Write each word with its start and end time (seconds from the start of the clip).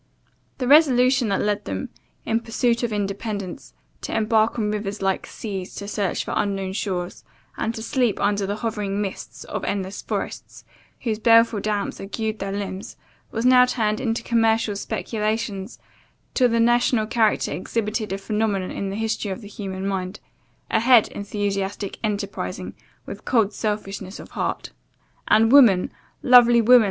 The 0.57 0.67
resolution, 0.67 1.27
that 1.29 1.41
led 1.43 1.65
them, 1.65 1.89
in 2.25 2.39
pursuit 2.39 2.81
of 2.81 2.91
independence, 2.91 3.75
to 4.01 4.17
embark 4.17 4.57
on 4.57 4.71
rivers 4.71 4.99
like 5.03 5.27
seas, 5.27 5.75
to 5.75 5.87
search 5.87 6.25
for 6.25 6.33
unknown 6.35 6.73
shores, 6.73 7.23
and 7.55 7.71
to 7.75 7.83
sleep 7.83 8.19
under 8.19 8.47
the 8.47 8.55
hovering 8.55 8.99
mists 8.99 9.43
of 9.43 9.63
endless 9.63 10.01
forests, 10.01 10.65
whose 11.01 11.19
baleful 11.19 11.59
damps 11.59 11.99
agued 12.01 12.39
their 12.39 12.51
limbs, 12.51 12.97
was 13.29 13.45
now 13.45 13.63
turned 13.67 13.99
into 13.99 14.23
commercial 14.23 14.75
speculations, 14.75 15.77
till 16.33 16.49
the 16.49 16.59
national 16.59 17.05
character 17.05 17.51
exhibited 17.51 18.11
a 18.11 18.17
phenomenon 18.17 18.71
in 18.71 18.89
the 18.89 18.95
history 18.95 19.29
of 19.29 19.41
the 19.41 19.47
human 19.47 19.85
mind 19.87 20.19
a 20.71 20.79
head 20.79 21.09
enthusiastically 21.09 21.99
enterprising, 22.03 22.73
with 23.05 23.23
cold 23.23 23.53
selfishness 23.53 24.19
of 24.19 24.31
heart. 24.31 24.71
And 25.27 25.51
woman, 25.51 25.91
lovely 26.23 26.59
woman! 26.59 26.79